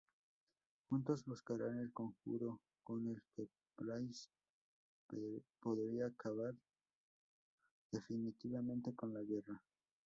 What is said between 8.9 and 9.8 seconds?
con la guerra.